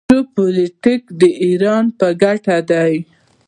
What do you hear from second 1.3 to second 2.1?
ایران په